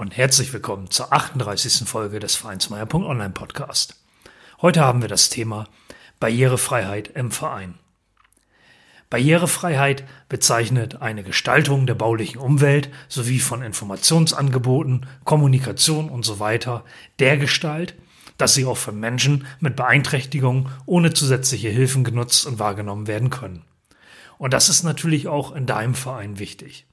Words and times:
und 0.00 0.16
herzlich 0.16 0.54
willkommen 0.54 0.90
zur 0.90 1.12
38. 1.12 1.86
Folge 1.86 2.20
des 2.20 2.34
Vereinsmeier.online 2.34 3.34
Podcast. 3.34 3.96
Heute 4.62 4.80
haben 4.80 5.02
wir 5.02 5.10
das 5.10 5.28
Thema 5.28 5.66
Barrierefreiheit 6.20 7.08
im 7.08 7.30
Verein. 7.30 7.74
Barrierefreiheit 9.10 10.04
bezeichnet 10.30 11.02
eine 11.02 11.22
Gestaltung 11.22 11.86
der 11.86 11.96
baulichen 11.96 12.40
Umwelt 12.40 12.88
sowie 13.08 13.40
von 13.40 13.60
Informationsangeboten, 13.60 15.04
Kommunikation 15.24 16.08
und 16.08 16.24
so 16.24 16.40
weiter 16.40 16.82
der 17.18 17.36
Gestalt, 17.36 17.94
dass 18.38 18.54
sie 18.54 18.64
auch 18.64 18.78
von 18.78 18.98
Menschen 18.98 19.46
mit 19.58 19.76
Beeinträchtigungen 19.76 20.70
ohne 20.86 21.12
zusätzliche 21.12 21.68
Hilfen 21.68 22.04
genutzt 22.04 22.46
und 22.46 22.58
wahrgenommen 22.58 23.06
werden 23.06 23.28
können. 23.28 23.66
Und 24.38 24.54
das 24.54 24.70
ist 24.70 24.82
natürlich 24.82 25.28
auch 25.28 25.54
in 25.54 25.66
deinem 25.66 25.94
Verein 25.94 26.38
wichtig. 26.38 26.86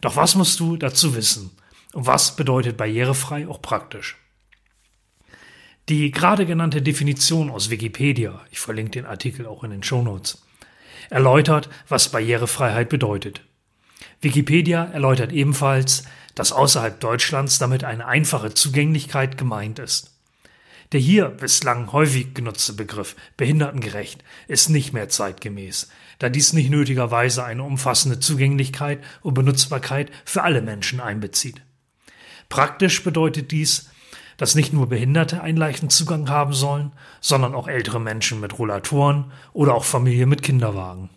Doch 0.00 0.16
was 0.16 0.36
musst 0.36 0.58
du 0.58 0.78
dazu 0.78 1.14
wissen? 1.14 1.50
Was 1.92 2.36
bedeutet 2.36 2.76
barrierefrei 2.76 3.48
auch 3.48 3.60
praktisch? 3.60 4.16
Die 5.88 6.12
gerade 6.12 6.46
genannte 6.46 6.82
Definition 6.82 7.50
aus 7.50 7.68
Wikipedia, 7.68 8.40
ich 8.52 8.60
verlinke 8.60 8.92
den 8.92 9.06
Artikel 9.06 9.44
auch 9.46 9.64
in 9.64 9.72
den 9.72 9.82
Shownotes, 9.82 10.46
erläutert, 11.08 11.68
was 11.88 12.10
Barrierefreiheit 12.10 12.88
bedeutet. 12.88 13.40
Wikipedia 14.20 14.84
erläutert 14.84 15.32
ebenfalls, 15.32 16.04
dass 16.36 16.52
außerhalb 16.52 17.00
Deutschlands 17.00 17.58
damit 17.58 17.82
eine 17.82 18.06
einfache 18.06 18.54
Zugänglichkeit 18.54 19.36
gemeint 19.36 19.80
ist. 19.80 20.12
Der 20.92 21.00
hier 21.00 21.26
bislang 21.26 21.92
häufig 21.92 22.34
genutzte 22.34 22.72
Begriff 22.72 23.16
behindertengerecht 23.36 24.22
ist 24.46 24.70
nicht 24.70 24.92
mehr 24.92 25.08
zeitgemäß, 25.08 25.88
da 26.20 26.28
dies 26.28 26.52
nicht 26.52 26.70
nötigerweise 26.70 27.44
eine 27.44 27.64
umfassende 27.64 28.20
Zugänglichkeit 28.20 29.02
und 29.22 29.34
Benutzbarkeit 29.34 30.10
für 30.24 30.42
alle 30.42 30.62
Menschen 30.62 31.00
einbezieht. 31.00 31.62
Praktisch 32.50 33.02
bedeutet 33.02 33.52
dies, 33.52 33.88
dass 34.36 34.54
nicht 34.54 34.72
nur 34.72 34.88
Behinderte 34.88 35.40
einen 35.40 35.56
leichten 35.56 35.88
Zugang 35.88 36.28
haben 36.28 36.52
sollen, 36.52 36.92
sondern 37.20 37.54
auch 37.54 37.68
ältere 37.68 38.00
Menschen 38.00 38.40
mit 38.40 38.58
Rollatoren 38.58 39.32
oder 39.52 39.74
auch 39.74 39.84
Familien 39.84 40.28
mit 40.28 40.42
Kinderwagen. 40.42 41.08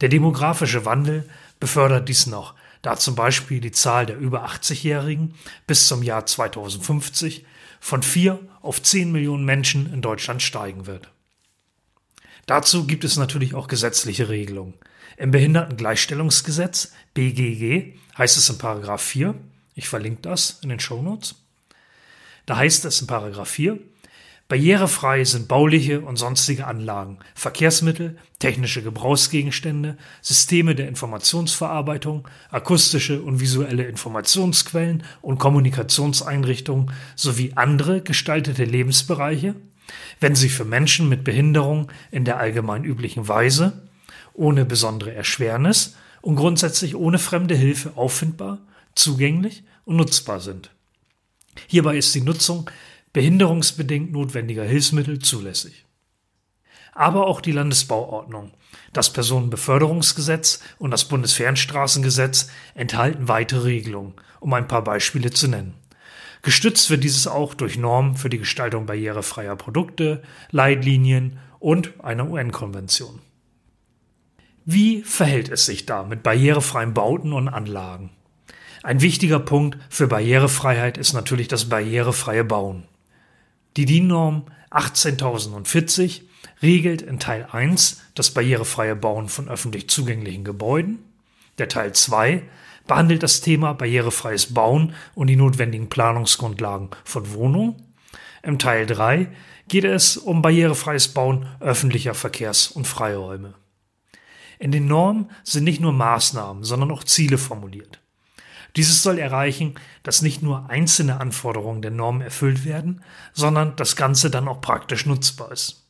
Der 0.00 0.08
demografische 0.08 0.84
Wandel 0.84 1.28
befördert 1.58 2.08
dies 2.08 2.26
noch, 2.26 2.54
da 2.82 2.96
zum 2.96 3.14
Beispiel 3.14 3.60
die 3.60 3.72
Zahl 3.72 4.06
der 4.06 4.16
über 4.16 4.46
80-Jährigen 4.46 5.34
bis 5.66 5.88
zum 5.88 6.02
Jahr 6.02 6.24
2050 6.24 7.44
von 7.80 8.02
4 8.02 8.38
auf 8.62 8.80
10 8.82 9.10
Millionen 9.10 9.44
Menschen 9.44 9.92
in 9.92 10.02
Deutschland 10.02 10.40
steigen 10.42 10.86
wird. 10.86 11.10
Dazu 12.46 12.86
gibt 12.86 13.04
es 13.04 13.16
natürlich 13.16 13.54
auch 13.54 13.68
gesetzliche 13.68 14.28
Regelungen. 14.28 14.74
Im 15.16 15.30
Behindertengleichstellungsgesetz 15.30 16.92
BGG 17.14 17.94
heißt 18.18 18.36
es 18.36 18.50
in 18.50 18.58
Paragraph 18.58 19.02
4, 19.02 19.34
ich 19.74 19.88
verlinke 19.88 20.22
das 20.22 20.58
in 20.62 20.68
den 20.68 20.80
Shownotes. 20.80 21.36
Da 22.46 22.56
heißt 22.56 22.84
es 22.84 23.00
in 23.00 23.06
Paragraph 23.06 23.48
4, 23.48 23.78
Barrierefrei 24.46 25.24
sind 25.24 25.48
bauliche 25.48 26.02
und 26.02 26.16
sonstige 26.16 26.66
Anlagen, 26.66 27.18
Verkehrsmittel, 27.34 28.18
technische 28.38 28.82
Gebrauchsgegenstände, 28.82 29.96
Systeme 30.20 30.74
der 30.74 30.86
Informationsverarbeitung, 30.88 32.28
akustische 32.50 33.22
und 33.22 33.40
visuelle 33.40 33.84
Informationsquellen 33.84 35.02
und 35.22 35.38
Kommunikationseinrichtungen 35.38 36.92
sowie 37.16 37.52
andere 37.54 38.02
gestaltete 38.02 38.64
Lebensbereiche, 38.64 39.54
wenn 40.20 40.34
sie 40.34 40.50
für 40.50 40.66
Menschen 40.66 41.08
mit 41.08 41.24
Behinderung 41.24 41.90
in 42.10 42.26
der 42.26 42.38
allgemein 42.38 42.84
üblichen 42.84 43.26
Weise, 43.28 43.88
ohne 44.34 44.66
besondere 44.66 45.14
Erschwernis 45.14 45.96
und 46.20 46.36
grundsätzlich 46.36 46.96
ohne 46.96 47.18
fremde 47.18 47.54
Hilfe 47.54 47.92
auffindbar 47.96 48.58
zugänglich 48.94 49.64
und 49.84 49.96
nutzbar 49.96 50.40
sind. 50.40 50.70
Hierbei 51.66 51.96
ist 51.96 52.14
die 52.14 52.20
Nutzung 52.20 52.70
behinderungsbedingt 53.12 54.12
notwendiger 54.12 54.64
Hilfsmittel 54.64 55.20
zulässig. 55.20 55.84
Aber 56.92 57.26
auch 57.26 57.40
die 57.40 57.52
Landesbauordnung, 57.52 58.52
das 58.92 59.12
Personenbeförderungsgesetz 59.12 60.60
und 60.78 60.90
das 60.90 61.06
Bundesfernstraßengesetz 61.06 62.48
enthalten 62.74 63.28
weitere 63.28 63.64
Regelungen, 63.64 64.14
um 64.40 64.52
ein 64.52 64.68
paar 64.68 64.84
Beispiele 64.84 65.30
zu 65.30 65.48
nennen. 65.48 65.74
Gestützt 66.42 66.90
wird 66.90 67.02
dieses 67.02 67.26
auch 67.26 67.54
durch 67.54 67.78
Normen 67.78 68.16
für 68.16 68.28
die 68.28 68.38
Gestaltung 68.38 68.86
barrierefreier 68.86 69.56
Produkte, 69.56 70.22
Leitlinien 70.50 71.38
und 71.58 72.04
einer 72.04 72.28
UN-Konvention. 72.28 73.20
Wie 74.66 75.02
verhält 75.02 75.48
es 75.48 75.66
sich 75.66 75.86
da 75.86 76.04
mit 76.04 76.22
barrierefreien 76.22 76.94
Bauten 76.94 77.32
und 77.32 77.48
Anlagen? 77.48 78.10
Ein 78.84 79.00
wichtiger 79.00 79.38
Punkt 79.38 79.78
für 79.88 80.08
Barrierefreiheit 80.08 80.98
ist 80.98 81.14
natürlich 81.14 81.48
das 81.48 81.70
barrierefreie 81.70 82.44
Bauen. 82.44 82.84
Die 83.78 83.86
DIN-Norm 83.86 84.44
18040 84.68 86.28
regelt 86.60 87.00
in 87.00 87.18
Teil 87.18 87.48
1 87.50 88.02
das 88.14 88.32
barrierefreie 88.32 88.94
Bauen 88.94 89.30
von 89.30 89.48
öffentlich 89.48 89.88
zugänglichen 89.88 90.44
Gebäuden. 90.44 90.98
Der 91.56 91.70
Teil 91.70 91.94
2 91.94 92.42
behandelt 92.86 93.22
das 93.22 93.40
Thema 93.40 93.72
barrierefreies 93.72 94.52
Bauen 94.52 94.92
und 95.14 95.28
die 95.28 95.36
notwendigen 95.36 95.88
Planungsgrundlagen 95.88 96.90
von 97.04 97.32
Wohnungen. 97.32 97.76
Im 98.42 98.58
Teil 98.58 98.84
3 98.84 99.28
geht 99.66 99.84
es 99.84 100.18
um 100.18 100.42
barrierefreies 100.42 101.08
Bauen 101.08 101.46
öffentlicher 101.58 102.12
Verkehrs- 102.12 102.68
und 102.68 102.86
Freiräume. 102.86 103.54
In 104.58 104.72
den 104.72 104.86
Normen 104.86 105.30
sind 105.42 105.64
nicht 105.64 105.80
nur 105.80 105.94
Maßnahmen, 105.94 106.64
sondern 106.64 106.90
auch 106.90 107.04
Ziele 107.04 107.38
formuliert. 107.38 108.03
Dieses 108.76 109.02
soll 109.02 109.18
erreichen, 109.18 109.74
dass 110.02 110.22
nicht 110.22 110.42
nur 110.42 110.68
einzelne 110.68 111.20
Anforderungen 111.20 111.82
der 111.82 111.92
Normen 111.92 112.22
erfüllt 112.22 112.64
werden, 112.64 113.02
sondern 113.32 113.76
das 113.76 113.94
Ganze 113.94 114.30
dann 114.30 114.48
auch 114.48 114.60
praktisch 114.60 115.06
nutzbar 115.06 115.52
ist. 115.52 115.84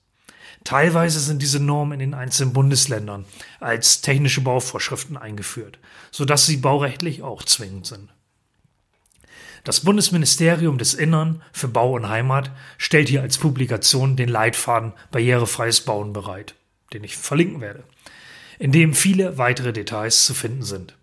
Teilweise 0.65 1.21
sind 1.21 1.43
diese 1.43 1.61
Normen 1.61 2.01
in 2.01 2.11
den 2.11 2.15
einzelnen 2.15 2.53
Bundesländern 2.53 3.27
als 3.61 4.01
technische 4.01 4.41
Bauvorschriften 4.41 5.17
eingeführt, 5.17 5.79
sodass 6.11 6.47
sie 6.47 6.57
baurechtlich 6.57 7.23
auch 7.23 7.43
zwingend 7.43 7.87
sind. 7.87 8.11
Das 9.63 9.81
Bundesministerium 9.81 10.77
des 10.77 10.93
Innern 10.93 11.43
für 11.53 11.69
Bau 11.69 11.93
und 11.93 12.09
Heimat 12.09 12.51
stellt 12.77 13.09
hier 13.09 13.23
als 13.23 13.39
Publikation 13.39 14.15
den 14.17 14.29
Leitfaden 14.29 14.93
Barrierefreies 15.11 15.83
Bauen 15.83 16.13
bereit, 16.13 16.55
den 16.93 17.03
ich 17.03 17.17
verlinken 17.17 17.63
werde, 17.63 17.85
in 18.59 18.73
dem 18.73 18.95
viele 18.95 19.39
weitere 19.39 19.73
Details 19.73 20.27
zu 20.27 20.35
finden 20.35 20.63
sind. 20.63 20.97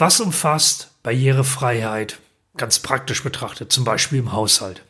Was 0.00 0.18
umfasst 0.18 0.92
Barrierefreiheit 1.02 2.20
ganz 2.56 2.78
praktisch 2.78 3.22
betrachtet, 3.22 3.70
zum 3.70 3.84
Beispiel 3.84 4.18
im 4.18 4.32
Haushalt? 4.32 4.82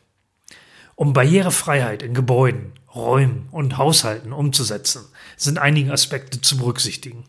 Um 0.95 1.15
Barrierefreiheit 1.15 2.05
in 2.05 2.15
Gebäuden, 2.15 2.75
Räumen 2.95 3.49
und 3.51 3.77
Haushalten 3.77 4.33
umzusetzen, 4.33 5.05
sind 5.37 5.59
einige 5.59 5.93
Aspekte 5.93 6.41
zu 6.41 6.59
berücksichtigen. 6.59 7.25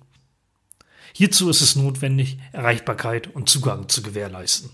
Hierzu 1.12 1.50
ist 1.50 1.62
es 1.62 1.76
notwendig, 1.76 2.38
Erreichbarkeit 2.52 3.34
und 3.34 3.50
Zugang 3.50 3.90
zu 3.90 4.04
gewährleisten. 4.04 4.70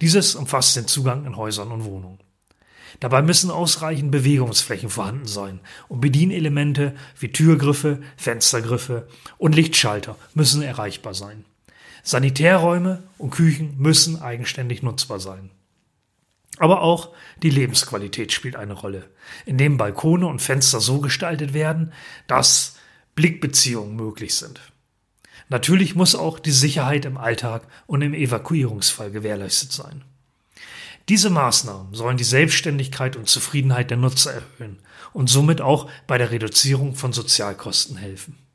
Dieses 0.00 0.36
umfasst 0.36 0.74
den 0.74 0.88
Zugang 0.88 1.26
in 1.26 1.36
Häusern 1.36 1.70
und 1.70 1.84
Wohnungen. 1.84 2.20
Dabei 2.98 3.20
müssen 3.20 3.50
ausreichend 3.50 4.10
Bewegungsflächen 4.10 4.88
vorhanden 4.88 5.26
sein 5.26 5.60
und 5.88 6.00
Bedienelemente 6.00 6.96
wie 7.18 7.30
Türgriffe, 7.30 8.00
Fenstergriffe 8.16 9.06
und 9.36 9.54
Lichtschalter 9.54 10.16
müssen 10.32 10.62
erreichbar 10.62 11.12
sein. 11.12 11.44
Sanitärräume 12.06 13.02
und 13.18 13.30
Küchen 13.30 13.74
müssen 13.78 14.22
eigenständig 14.22 14.80
nutzbar 14.80 15.18
sein. 15.18 15.50
Aber 16.56 16.82
auch 16.82 17.12
die 17.42 17.50
Lebensqualität 17.50 18.32
spielt 18.32 18.54
eine 18.54 18.74
Rolle, 18.74 19.10
indem 19.44 19.76
Balkone 19.76 20.28
und 20.28 20.40
Fenster 20.40 20.80
so 20.80 21.00
gestaltet 21.00 21.52
werden, 21.52 21.92
dass 22.28 22.76
Blickbeziehungen 23.16 23.96
möglich 23.96 24.36
sind. 24.36 24.60
Natürlich 25.48 25.96
muss 25.96 26.14
auch 26.14 26.38
die 26.38 26.52
Sicherheit 26.52 27.04
im 27.06 27.16
Alltag 27.16 27.66
und 27.88 28.02
im 28.02 28.14
Evakuierungsfall 28.14 29.10
gewährleistet 29.10 29.72
sein. 29.72 30.04
Diese 31.08 31.28
Maßnahmen 31.28 31.92
sollen 31.92 32.18
die 32.18 32.24
Selbstständigkeit 32.24 33.16
und 33.16 33.28
Zufriedenheit 33.28 33.90
der 33.90 33.96
Nutzer 33.96 34.32
erhöhen 34.32 34.78
und 35.12 35.28
somit 35.28 35.60
auch 35.60 35.90
bei 36.06 36.18
der 36.18 36.30
Reduzierung 36.30 36.94
von 36.94 37.12
Sozialkosten 37.12 37.96
helfen 37.96 38.45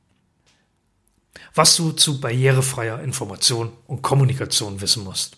was 1.54 1.76
du 1.76 1.92
zu 1.92 2.22
barrierefreier 2.22 3.02
Information 3.02 3.72
und 3.88 4.02
Kommunikation 4.02 4.82
wissen 4.82 5.04
musst. 5.04 5.38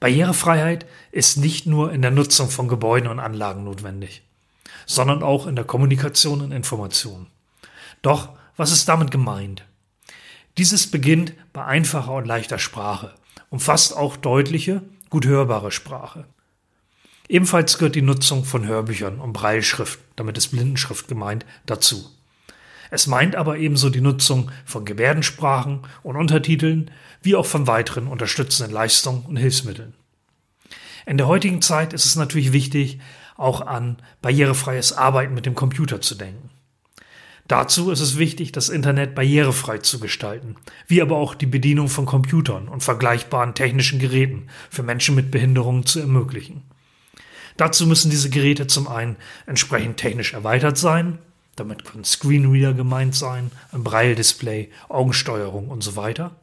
Barrierefreiheit 0.00 0.86
ist 1.10 1.38
nicht 1.38 1.66
nur 1.66 1.92
in 1.92 2.02
der 2.02 2.10
Nutzung 2.10 2.50
von 2.50 2.68
Gebäuden 2.68 3.08
und 3.08 3.18
Anlagen 3.18 3.64
notwendig, 3.64 4.22
sondern 4.86 5.22
auch 5.22 5.46
in 5.46 5.56
der 5.56 5.64
Kommunikation 5.64 6.40
und 6.40 6.52
Information. 6.52 7.26
Doch 8.02 8.30
was 8.56 8.72
ist 8.72 8.88
damit 8.88 9.10
gemeint? 9.10 9.64
Dieses 10.56 10.90
beginnt 10.90 11.32
bei 11.52 11.64
einfacher 11.64 12.14
und 12.14 12.26
leichter 12.26 12.58
Sprache, 12.58 13.14
umfasst 13.50 13.96
auch 13.96 14.16
deutliche, 14.16 14.82
gut 15.10 15.26
hörbare 15.26 15.70
Sprache. 15.70 16.26
Ebenfalls 17.28 17.78
gehört 17.78 17.94
die 17.94 18.02
Nutzung 18.02 18.44
von 18.44 18.66
Hörbüchern 18.66 19.20
und 19.20 19.32
Breilschrift, 19.32 20.00
damit 20.16 20.38
ist 20.38 20.48
Blindenschrift 20.48 21.08
gemeint, 21.08 21.44
dazu. 21.66 22.10
Es 22.90 23.06
meint 23.06 23.36
aber 23.36 23.58
ebenso 23.58 23.90
die 23.90 24.00
Nutzung 24.00 24.50
von 24.64 24.84
Gebärdensprachen 24.84 25.80
und 26.02 26.16
Untertiteln, 26.16 26.90
wie 27.22 27.36
auch 27.36 27.46
von 27.46 27.66
weiteren 27.66 28.06
unterstützenden 28.06 28.72
Leistungen 28.72 29.24
und 29.26 29.36
Hilfsmitteln. 29.36 29.94
In 31.06 31.18
der 31.18 31.26
heutigen 31.26 31.62
Zeit 31.62 31.92
ist 31.92 32.04
es 32.04 32.16
natürlich 32.16 32.52
wichtig, 32.52 33.00
auch 33.36 33.60
an 33.66 33.98
barrierefreies 34.20 34.92
Arbeiten 34.92 35.34
mit 35.34 35.46
dem 35.46 35.54
Computer 35.54 36.00
zu 36.00 36.14
denken. 36.14 36.50
Dazu 37.46 37.90
ist 37.90 38.00
es 38.00 38.18
wichtig, 38.18 38.52
das 38.52 38.68
Internet 38.68 39.14
barrierefrei 39.14 39.78
zu 39.78 40.00
gestalten, 40.00 40.56
wie 40.86 41.00
aber 41.00 41.16
auch 41.16 41.34
die 41.34 41.46
Bedienung 41.46 41.88
von 41.88 42.04
Computern 42.04 42.68
und 42.68 42.82
vergleichbaren 42.82 43.54
technischen 43.54 43.98
Geräten 43.98 44.48
für 44.68 44.82
Menschen 44.82 45.14
mit 45.14 45.30
Behinderungen 45.30 45.86
zu 45.86 45.98
ermöglichen. 45.98 46.62
Dazu 47.56 47.86
müssen 47.86 48.10
diese 48.10 48.28
Geräte 48.28 48.66
zum 48.66 48.86
einen 48.86 49.16
entsprechend 49.46 49.96
technisch 49.96 50.34
erweitert 50.34 50.76
sein, 50.76 51.18
damit 51.58 51.84
können 51.84 52.04
Screenreader 52.04 52.74
gemeint 52.74 53.14
sein, 53.14 53.50
ein 53.72 53.84
Braille-Display, 53.84 54.70
Augensteuerung 54.88 55.68
und 55.68 55.82
so 55.82 55.96
weiter. 55.96 56.36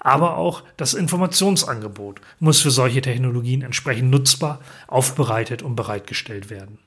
Aber 0.00 0.36
auch 0.36 0.62
das 0.76 0.94
Informationsangebot 0.94 2.20
muss 2.38 2.60
für 2.60 2.70
solche 2.70 3.00
Technologien 3.00 3.62
entsprechend 3.62 4.10
nutzbar, 4.10 4.60
aufbereitet 4.86 5.62
und 5.62 5.76
bereitgestellt 5.76 6.50
werden. 6.50 6.78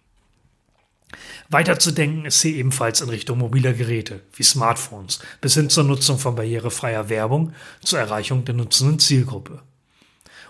Weiterzudenken 1.50 2.26
ist 2.26 2.42
hier 2.42 2.56
ebenfalls 2.56 3.02
in 3.02 3.10
Richtung 3.10 3.38
mobiler 3.38 3.74
Geräte 3.74 4.22
wie 4.34 4.44
Smartphones 4.44 5.20
bis 5.40 5.54
hin 5.54 5.70
zur 5.70 5.86
Nutzung 5.86 6.20
von 6.20 6.36
barrierefreier 6.36 7.10
Werbung 7.10 7.54
zur 7.82 8.00
Erreichung 8.00 8.44
der 8.44 8.56
nutzenden 8.56 9.00
Zielgruppe. 9.00 9.62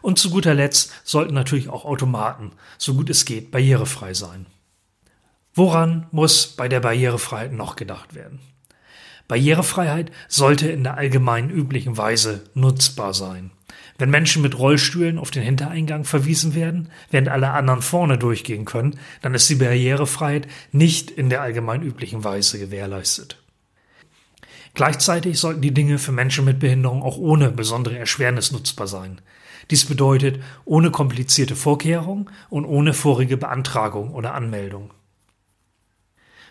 Und 0.02 0.20
zu 0.20 0.30
guter 0.30 0.54
Letzt 0.54 0.92
sollten 1.04 1.34
natürlich 1.34 1.70
auch 1.70 1.86
Automaten, 1.86 2.52
so 2.78 2.96
gut 2.96 3.10
es 3.10 3.26
geht, 3.26 3.52
barrierefrei 3.52 4.14
sein. 4.14 4.48
Woran 5.58 6.06
muss 6.12 6.46
bei 6.46 6.68
der 6.68 6.82
Barrierefreiheit 6.82 7.52
noch 7.52 7.76
gedacht 7.76 8.14
werden? 8.14 8.38
Barrierefreiheit 9.28 10.12
sollte 10.28 10.70
in 10.70 10.84
der 10.84 10.98
allgemein 10.98 11.50
üblichen 11.50 11.98
Weise 11.98 12.44
nutzbar 12.54 13.16
sein. 13.16 13.50
Wenn 13.98 14.12
Menschen 14.12 14.44
mit 14.44 14.60
Rollstühlen 14.60 15.18
auf 15.18 15.32
den 15.32 15.42
Hintereingang 15.42 16.04
verwiesen 16.04 16.54
werden, 16.54 16.92
während 17.10 17.30
alle 17.30 17.50
anderen 17.50 17.82
vorne 17.82 18.20
durchgehen 18.20 18.66
können, 18.66 19.00
dann 19.24 19.34
ist 19.34 19.50
die 19.50 19.56
Barrierefreiheit 19.56 20.48
nicht 20.74 21.10
in 21.10 21.32
der 21.32 21.42
allgemein 21.42 21.82
üblichen 21.82 22.24
Weise 22.24 22.60
gewährleistet. 22.60 23.42
Gleichzeitig 24.76 25.40
sollten 25.40 25.62
die 25.62 25.74
Dinge 25.74 25.98
für 25.98 26.12
Menschen 26.12 26.46
mit 26.46 26.60
Behinderung 26.60 27.02
auch 27.02 27.18
ohne 27.18 27.50
besondere 27.50 27.98
Erschwernis 27.98 28.52
nutzbar 28.52 28.86
sein. 28.86 29.22
Dies 29.72 29.86
bedeutet 29.86 30.40
ohne 30.66 30.92
komplizierte 30.92 31.56
Vorkehrungen 31.56 32.30
und 32.52 32.66
ohne 32.66 32.94
vorige 32.94 33.38
Beantragung 33.38 34.14
oder 34.14 34.36
Anmeldung. 34.36 34.92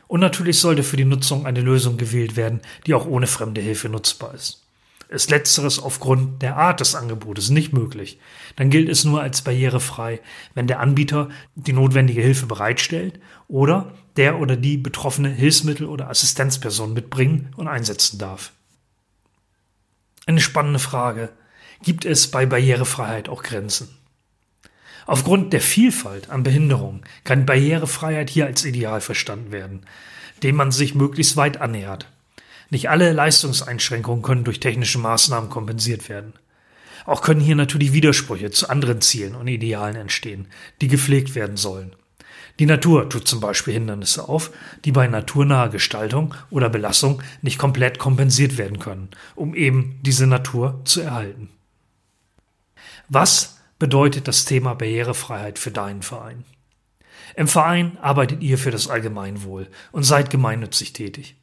Und 0.09 0.21
natürlich 0.21 0.61
sollte 0.61 0.83
für 0.83 0.97
die 0.97 1.05
Nutzung 1.05 1.47
eine 1.47 1.61
Lösung 1.61 1.97
gewählt 1.97 2.37
werden, 2.37 2.61
die 2.87 2.95
auch 2.95 3.07
ohne 3.07 3.27
fremde 3.27 3.61
Hilfe 3.61 3.89
nutzbar 3.89 4.35
ist. 4.35 4.63
Ist 5.09 5.31
letzteres 5.31 5.79
aufgrund 5.79 6.43
der 6.43 6.57
Art 6.57 6.81
des 6.81 6.97
Angebotes 6.97 7.51
nicht 7.51 7.73
möglich, 7.73 8.19
dann 8.57 8.71
gilt 8.71 8.89
es 8.89 9.05
nur 9.05 9.23
als 9.23 9.43
barrierefrei, 9.43 10.21
wenn 10.55 10.67
der 10.67 10.81
Anbieter 10.81 11.29
die 11.55 11.73
notwendige 11.73 12.23
Hilfe 12.23 12.47
bereitstellt 12.47 13.21
oder 13.47 13.93
der 14.17 14.41
oder 14.41 14.57
die 14.57 14.77
betroffene 14.79 15.29
Hilfsmittel 15.29 15.87
oder 15.87 16.11
Assistenzperson 16.11 16.93
mitbringen 16.93 17.53
und 17.57 17.69
einsetzen 17.69 18.19
darf. 18.19 18.53
Eine 20.27 20.41
spannende 20.41 20.81
Frage. 20.81 21.29
Gibt 21.85 22.05
es 22.05 22.29
bei 22.29 22.47
Barrierefreiheit 22.47 23.29
auch 23.29 23.45
Grenzen? 23.45 23.89
Aufgrund 25.07 25.53
der 25.53 25.61
Vielfalt 25.61 26.31
an 26.31 26.43
Behinderungen 26.43 27.03
kann 27.23 27.47
Barrierefreiheit 27.47 28.29
hier 28.29 28.47
als 28.47 28.65
Ideal 28.65 29.01
verstanden 29.01 29.53
werden, 29.53 29.87
dem 30.43 30.57
man 30.57 30.73
sich 30.73 30.95
möglichst 30.95 31.37
weit 31.37 31.61
annähert. 31.61 32.11
Nicht 32.71 32.91
alle 32.91 33.13
Leistungseinschränkungen 33.13 34.23
können 34.23 34.43
durch 34.43 34.59
technische 34.59 34.99
Maßnahmen 34.99 35.49
kompensiert 35.49 36.09
werden. 36.09 36.33
Auch 37.05 37.23
können 37.23 37.41
hier 37.41 37.55
natürlich 37.55 37.93
Widersprüche 37.93 38.51
zu 38.51 38.69
anderen 38.69 39.01
Zielen 39.01 39.37
und 39.37 39.47
Idealen 39.47 39.95
entstehen, 39.95 40.49
die 40.81 40.89
gepflegt 40.89 41.37
werden 41.37 41.57
sollen. 41.57 41.95
Die 42.59 42.67
Natur 42.67 43.09
tut 43.09 43.29
zum 43.29 43.39
Beispiel 43.39 43.75
Hindernisse 43.75 44.29
auf, 44.29 44.51
die 44.85 44.91
bei 44.91 45.07
naturnaher 45.07 45.69
Gestaltung 45.69 46.35
oder 46.51 46.69
Belastung 46.69 47.23
nicht 47.43 47.59
komplett 47.59 47.99
kompensiert 47.99 48.59
werden 48.59 48.81
können, 48.81 49.11
um 49.37 49.55
eben 49.55 50.01
diese 50.03 50.27
Natur 50.27 50.81
zu 50.85 51.03
erhalten. 51.03 51.51
Was 53.09 53.56
bedeutet 53.79 54.29
das 54.29 54.45
Thema 54.45 54.75
Barrierefreiheit 54.75 55.59
für 55.59 55.71
deinen 55.71 56.03
Verein? 56.03 56.45
Im 57.35 57.49
Verein 57.49 57.99
arbeitet 58.01 58.43
ihr 58.43 58.59
für 58.59 58.71
das 58.71 58.89
Allgemeinwohl 58.89 59.69
und 59.93 60.05
seid 60.05 60.31
gemeinnützig 60.31 60.93
tätig. 60.93 61.37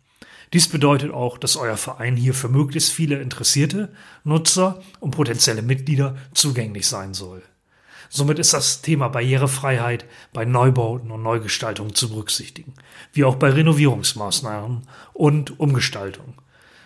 Dies 0.54 0.68
bedeutet 0.68 1.12
auch, 1.12 1.38
dass 1.38 1.56
euer 1.56 1.78
Verein 1.78 2.16
hier 2.16 2.34
für 2.34 2.48
möglichst 2.48 2.92
viele 2.92 3.20
Interessierte, 3.20 3.92
Nutzer 4.24 4.82
und 5.00 5.12
potenzielle 5.12 5.64
Mitglieder 5.64 6.16
zugänglich 6.34 6.88
sein 6.88 7.14
soll. 7.14 7.42
Somit 8.10 8.38
ist 8.38 8.54
das 8.54 8.84
Thema 8.84 9.08
Barrierefreiheit 9.08 10.06
bei 10.34 10.46
Neubauten 10.46 11.10
und 11.10 11.24
Neugestaltungen 11.24 11.96
zu 11.96 12.10
berücksichtigen, 12.10 12.76
wie 13.12 13.24
auch 13.24 13.36
bei 13.36 13.50
Renovierungsmaßnahmen 13.50 14.84
und 15.14 15.60
Umgestaltung. 15.60 16.36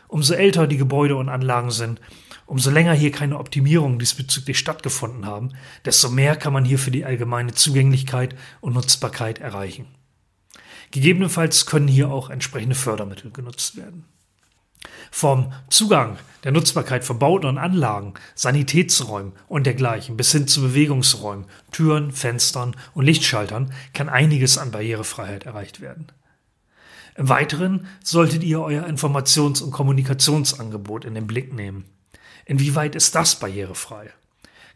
Umso 0.08 0.36
älter 0.36 0.68
die 0.68 0.78
Gebäude 0.78 1.18
und 1.18 1.28
Anlagen 1.28 1.72
sind, 1.72 2.00
Umso 2.48 2.72
länger 2.72 2.94
hier 2.94 3.12
keine 3.12 3.38
Optimierungen 3.38 4.00
diesbezüglich 4.00 4.58
stattgefunden 4.58 5.26
haben, 5.26 5.52
desto 5.84 6.10
mehr 6.10 6.38
kann 6.38 6.54
man 6.54 6.64
hier 6.64 6.80
für 6.80 6.92
die 6.92 7.04
allgemeine 7.04 7.54
Zugänglichkeit 7.54 8.36
und 8.62 8.74
Nutzbarkeit 8.74 9.40
erreichen. 9.40 9.86
Gegebenenfalls 10.92 11.66
können 11.66 11.90
hier 11.90 12.10
auch 12.10 12.30
entsprechende 12.30 12.76
Fördermittel 12.76 13.32
genutzt 13.32 13.76
werden. 13.76 14.06
Vom 15.12 15.52
Zugang 15.70 16.18
der 16.46 16.54
Nutzbarkeit 16.54 17.04
von 17.04 17.20
Bauten 17.20 17.48
und 17.48 17.58
Anlagen, 17.58 18.14
Sanitätsräumen 18.36 19.34
und 19.50 19.66
dergleichen 19.66 20.16
bis 20.16 20.32
hin 20.32 20.48
zu 20.48 20.62
Bewegungsräumen, 20.62 21.48
Türen, 21.72 22.13
Fenstern 22.13 22.77
und 22.94 23.06
Lichtschaltern 23.06 23.74
kann 23.94 24.08
einiges 24.08 24.58
an 24.58 24.72
Barrierefreiheit 24.72 25.46
erreicht 25.46 25.82
werden. 25.82 26.08
Im 27.16 27.27
Weiteren 27.27 27.88
solltet 28.04 28.44
ihr 28.44 28.62
euer 28.62 28.86
Informations- 28.86 29.62
und 29.62 29.72
Kommunikationsangebot 29.72 31.04
in 31.04 31.16
den 31.16 31.27
Blick 31.27 31.54
nehmen. 31.54 31.84
Inwieweit 32.48 32.96
ist 32.96 33.13
das 33.13 33.36
barrierefrei? 33.39 34.10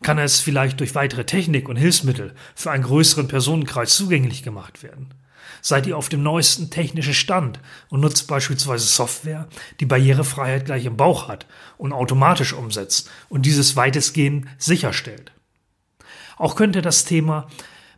Kann 0.03 0.19
es 0.19 0.41
vielleicht 0.41 0.81
durch 0.81 0.93
weitere 0.93 1.25
Technik 1.25 1.69
und 1.69 1.77
Hilfsmittel 1.77 2.35
für 2.53 2.69
einen 2.69 2.83
größeren 2.83 3.29
Personenkreis 3.29 3.95
zugänglich 3.95 4.43
gemacht 4.43 4.83
werden? 4.83 5.13
Seid 5.61 5.87
ihr 5.87 5.95
auf 5.95 6.09
dem 6.09 6.21
neuesten 6.21 6.69
technischen 6.69 7.13
Stand 7.13 7.59
und 7.89 8.01
nutzt 8.01 8.27
beispielsweise 8.27 8.85
Software, 8.85 9.47
die 9.79 9.85
Barrierefreiheit 9.85 10.65
gleich 10.65 10.85
im 10.85 10.97
Bauch 10.97 11.29
hat 11.29 11.45
und 11.77 11.93
automatisch 11.93 12.51
umsetzt 12.51 13.09
und 13.29 13.45
dieses 13.45 13.77
weitestgehend 13.77 14.47
sicherstellt? 14.57 15.31
Auch 16.35 16.57
könnte 16.57 16.81
das 16.81 17.05
Thema 17.05 17.47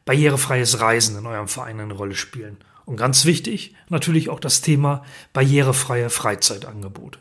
barrierefreies 0.06 0.82
Reisen 0.82 1.18
in 1.18 1.26
eurem 1.26 1.48
Verein 1.48 1.80
eine 1.80 1.94
Rolle 1.94 2.16
spielen. 2.16 2.58
Und 2.86 2.98
ganz 2.98 3.26
wichtig, 3.26 3.74
natürlich 3.90 4.30
auch 4.30 4.42
das 4.42 4.62
Thema 4.62 5.04
barrierefreie 5.32 6.12
Freizeitangebote. 6.12 7.20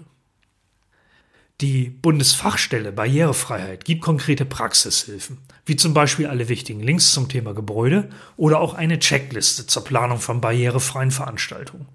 Die 1.61 1.91
Bundesfachstelle 1.91 2.91
Barrierefreiheit 2.91 3.85
gibt 3.85 4.03
konkrete 4.03 4.45
Praxishilfen, 4.45 5.39
wie 5.65 5.77
zum 5.77 5.95
Beispiel 5.95 6.27
alle 6.27 6.49
wichtigen 6.49 6.81
Links 6.81 7.13
zum 7.13 7.29
Thema 7.29 7.55
Gebäude 7.55 8.09
oder 8.37 8.59
auch 8.61 8.75
eine 8.75 8.99
Checkliste 8.99 9.67
zur 9.67 9.85
Planung 9.85 10.19
von 10.19 10.41
barrierefreien 10.41 11.13
Veranstaltungen. 11.13 11.87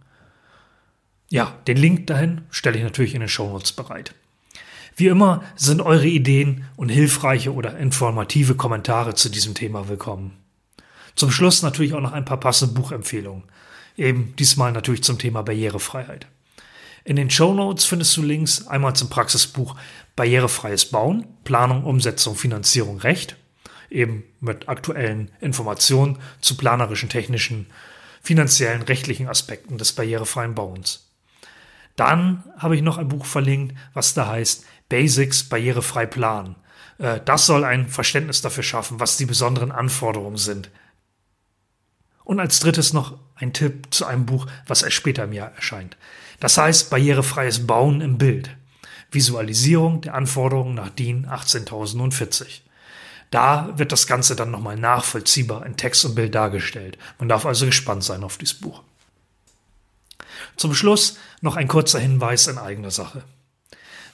Ja, 1.30 1.58
den 1.68 1.76
Link 1.76 2.08
dahin 2.08 2.42
stelle 2.50 2.78
ich 2.78 2.84
natürlich 2.84 3.14
in 3.14 3.20
den 3.20 3.28
Shownotes 3.28 3.74
bereit. 3.74 4.14
Wie 4.96 5.08
immer 5.08 5.44
sind 5.56 5.82
eure 5.82 6.08
Ideen 6.08 6.66
und 6.78 6.90
hilfreiche 6.90 7.54
oder 7.54 7.78
informative 7.78 8.56
Kommentare 8.56 9.14
zu 9.16 9.30
diesem 9.30 9.54
Thema 9.54 9.90
willkommen. 9.90 10.38
Zum 11.16 11.30
Schluss 11.30 11.62
natürlich 11.62 11.94
auch 11.94 12.02
noch 12.02 12.14
ein 12.14 12.26
paar 12.26 12.40
passende 12.40 12.74
Buchempfehlungen. 12.74 13.44
Eben 13.98 14.36
diesmal 14.38 14.72
natürlich 14.72 15.04
zum 15.04 15.20
Thema 15.20 15.42
Barrierefreiheit. 15.42 16.28
In 17.08 17.16
den 17.16 17.30
Show 17.30 17.54
Notes 17.54 17.86
findest 17.86 18.18
du 18.18 18.22
Links 18.22 18.68
einmal 18.68 18.94
zum 18.94 19.10
Praxisbuch 19.10 19.78
Barrierefreies 20.18 20.88
Bauen, 20.92 21.26
Planung, 21.46 21.86
Umsetzung, 21.86 22.36
Finanzierung, 22.36 22.98
Recht, 22.98 23.38
eben 23.90 24.26
mit 24.42 24.68
aktuellen 24.68 25.32
Informationen 25.40 26.18
zu 26.42 26.58
planerischen, 26.58 27.08
technischen, 27.08 27.68
finanziellen, 28.22 28.82
rechtlichen 28.82 29.30
Aspekten 29.30 29.78
des 29.78 29.94
barrierefreien 29.94 30.54
Bauens. 30.54 31.10
Dann 31.96 32.44
habe 32.58 32.76
ich 32.76 32.82
noch 32.82 32.98
ein 32.98 33.08
Buch 33.08 33.26
verlinkt, 33.26 33.78
was 33.94 34.14
da 34.14 34.28
heißt 34.28 34.66
Basics 34.90 35.46
barrierefrei 35.46 36.08
planen, 36.08 36.58
Äh, 36.98 37.22
das 37.24 37.46
soll 37.46 37.64
ein 37.64 37.88
Verständnis 37.88 38.42
dafür 38.42 38.64
schaffen, 38.64 39.00
was 39.00 39.16
die 39.16 39.26
besonderen 39.26 39.72
Anforderungen 39.72 40.36
sind. 40.36 40.70
Und 42.26 42.42
als 42.42 42.60
drittes 42.60 42.92
noch 42.92 43.18
ein 43.36 43.54
Tipp 43.54 43.94
zu 43.94 44.06
einem 44.06 44.26
Buch, 44.26 44.48
was 44.66 44.82
erst 44.82 44.98
später 44.98 45.24
im 45.24 45.32
Jahr 45.32 45.54
erscheint. 45.56 45.96
Das 46.40 46.58
heißt 46.58 46.90
Barrierefreies 46.90 47.66
Bauen 47.66 48.02
im 48.02 48.18
Bild. 48.18 48.50
Visualisierung 49.12 50.02
der 50.02 50.14
Anforderungen 50.14 50.76
nach 50.76 50.90
DIN 50.90 51.26
18040. 51.30 52.64
Da 53.32 53.78
wird 53.78 53.92
das 53.92 54.08
Ganze 54.08 54.36
dann 54.36 54.52
nochmal 54.52 54.78
nachvollziehbar 54.78 55.66
in 55.66 55.76
Text 55.76 56.06
und 56.06 56.16
Bild 56.16 56.36
dargestellt. 56.36 56.98
Man 57.20 57.28
darf 57.28 57.46
also 57.46 57.66
gespannt 57.66 58.04
sein 58.04 58.24
auf 58.24 58.38
dieses 58.38 58.60
Buch. 58.60 58.84
Zum 60.56 60.74
Schluss 60.74 61.18
noch 61.42 61.56
ein 61.56 61.68
kurzer 61.68 62.00
Hinweis 62.00 62.48
in 62.48 62.58
eigener 62.58 62.92
Sache. 62.92 63.24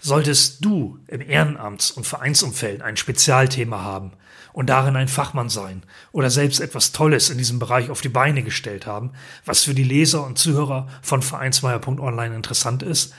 Solltest 0.06 0.66
du 0.66 1.00
im 1.08 1.22
Ehrenamts- 1.22 1.94
und 1.94 2.06
Vereinsumfeld 2.06 2.82
ein 2.82 2.98
Spezialthema 2.98 3.84
haben 3.84 4.12
und 4.52 4.70
darin 4.70 4.98
ein 4.98 5.08
Fachmann 5.08 5.48
sein 5.48 5.84
oder 6.12 6.30
selbst 6.30 6.60
etwas 6.60 6.92
Tolles 6.92 7.30
in 7.30 7.38
diesem 7.38 7.58
Bereich 7.58 7.90
auf 7.90 8.02
die 8.02 8.10
Beine 8.10 8.44
gestellt 8.44 8.86
haben, 8.86 9.14
was 9.46 9.64
für 9.64 9.74
die 9.74 9.86
Leser 9.86 10.26
und 10.26 10.38
Zuhörer 10.38 10.90
von 11.02 11.22
Vereinsmeier.online 11.22 12.36
interessant 12.36 12.84
ist, 12.84 13.14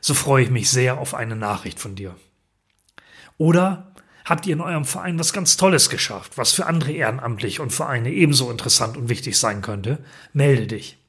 so 0.00 0.14
freue 0.14 0.44
ich 0.44 0.50
mich 0.50 0.70
sehr 0.70 0.98
auf 0.98 1.14
eine 1.14 1.34
Nachricht 1.34 1.80
von 1.80 1.96
dir. 1.96 2.14
Oder 3.36 3.92
habt 4.24 4.46
ihr 4.46 4.52
in 4.52 4.60
eurem 4.60 4.84
Verein 4.84 5.18
was 5.18 5.32
ganz 5.32 5.56
Tolles 5.56 5.90
geschafft, 5.90 6.38
was 6.38 6.52
für 6.52 6.66
andere 6.66 6.92
Ehrenamtliche 6.92 7.60
und 7.60 7.72
Vereine 7.72 8.12
ebenso 8.12 8.52
interessant 8.52 8.96
und 8.96 9.08
wichtig 9.08 9.36
sein 9.36 9.62
könnte? 9.62 9.98
Melde 10.32 10.68
dich. 10.68 10.99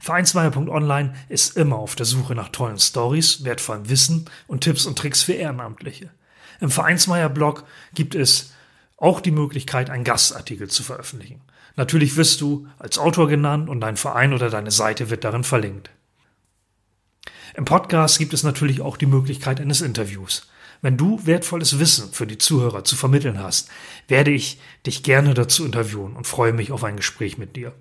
Vereinsmeier.online 0.00 1.14
ist 1.28 1.56
immer 1.56 1.76
auf 1.76 1.94
der 1.94 2.06
Suche 2.06 2.34
nach 2.34 2.48
tollen 2.48 2.78
Stories, 2.78 3.44
wertvollem 3.44 3.88
Wissen 3.90 4.24
und 4.46 4.62
Tipps 4.62 4.86
und 4.86 4.98
Tricks 4.98 5.22
für 5.22 5.34
Ehrenamtliche. 5.34 6.10
Im 6.60 6.70
Vereinsmeier-Blog 6.70 7.64
gibt 7.94 8.14
es 8.14 8.52
auch 8.96 9.20
die 9.20 9.30
Möglichkeit, 9.30 9.90
einen 9.90 10.04
Gastartikel 10.04 10.68
zu 10.68 10.82
veröffentlichen. 10.82 11.42
Natürlich 11.76 12.16
wirst 12.16 12.40
du 12.40 12.66
als 12.78 12.98
Autor 12.98 13.28
genannt 13.28 13.68
und 13.68 13.80
dein 13.80 13.96
Verein 13.96 14.32
oder 14.32 14.50
deine 14.50 14.70
Seite 14.70 15.10
wird 15.10 15.24
darin 15.24 15.44
verlinkt. 15.44 15.90
Im 17.54 17.64
Podcast 17.64 18.18
gibt 18.18 18.32
es 18.32 18.42
natürlich 18.42 18.80
auch 18.80 18.96
die 18.96 19.06
Möglichkeit 19.06 19.60
eines 19.60 19.80
Interviews. 19.80 20.48
Wenn 20.82 20.96
du 20.96 21.26
wertvolles 21.26 21.78
Wissen 21.78 22.12
für 22.12 22.26
die 22.26 22.38
Zuhörer 22.38 22.84
zu 22.84 22.96
vermitteln 22.96 23.38
hast, 23.38 23.68
werde 24.08 24.30
ich 24.30 24.60
dich 24.86 25.02
gerne 25.02 25.34
dazu 25.34 25.66
interviewen 25.66 26.16
und 26.16 26.26
freue 26.26 26.54
mich 26.54 26.72
auf 26.72 26.84
ein 26.84 26.96
Gespräch 26.96 27.36
mit 27.36 27.56
dir. 27.56 27.74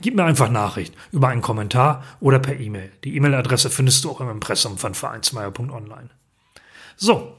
Gib 0.00 0.14
mir 0.14 0.24
einfach 0.24 0.50
Nachricht 0.50 0.94
über 1.12 1.28
einen 1.28 1.42
Kommentar 1.42 2.04
oder 2.20 2.38
per 2.38 2.58
E-Mail. 2.58 2.92
Die 3.04 3.16
E-Mail-Adresse 3.16 3.70
findest 3.70 4.04
du 4.04 4.10
auch 4.10 4.20
im 4.20 4.30
Impressum 4.30 4.78
von 4.78 4.94
vereinsmeier.online. 4.94 6.10
So, 6.96 7.36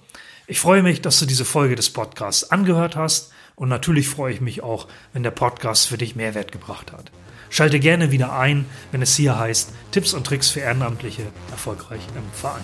ich 0.47 0.59
freue 0.59 0.83
mich, 0.83 1.01
dass 1.01 1.19
du 1.19 1.25
diese 1.25 1.45
Folge 1.45 1.75
des 1.75 1.89
Podcasts 1.89 2.51
angehört 2.51 2.95
hast 2.95 3.31
und 3.55 3.69
natürlich 3.69 4.07
freue 4.07 4.33
ich 4.33 4.41
mich 4.41 4.63
auch, 4.63 4.87
wenn 5.13 5.23
der 5.23 5.31
Podcast 5.31 5.87
für 5.87 5.97
dich 5.97 6.15
Mehrwert 6.15 6.51
gebracht 6.51 6.91
hat. 6.91 7.11
Schalte 7.49 7.79
gerne 7.79 8.11
wieder 8.11 8.37
ein, 8.37 8.65
wenn 8.91 9.01
es 9.01 9.15
hier 9.15 9.37
heißt 9.37 9.71
Tipps 9.91 10.13
und 10.13 10.25
Tricks 10.25 10.49
für 10.49 10.59
Ehrenamtliche 10.59 11.23
erfolgreich 11.51 12.01
im 12.15 12.23
Verein. 12.33 12.63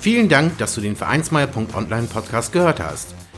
Vielen 0.00 0.28
Dank, 0.28 0.58
dass 0.58 0.74
du 0.74 0.80
den 0.80 0.96
Vereinsmeier.online 0.96 2.06
Podcast 2.06 2.52
gehört 2.52 2.80
hast. 2.80 3.14